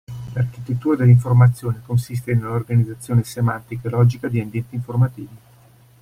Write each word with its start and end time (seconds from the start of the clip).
L'architettura 0.33 0.95
dell'informazione 0.95 1.83
consiste 1.85 2.33
nell'organizzazione 2.33 3.23
semantica 3.23 3.87
e 3.87 3.91
logica 3.91 4.27
di 4.29 4.39
ambienti 4.39 4.73
informativi. 4.73 5.37